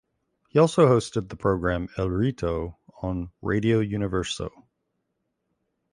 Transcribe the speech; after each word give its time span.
He 0.47 0.57
also 0.57 0.87
hosted 0.87 1.29
the 1.29 1.35
program 1.35 1.87
El 1.95 2.09
Rito 2.09 2.75
on 3.03 3.29
Radio 3.43 3.81
Universo. 3.81 4.49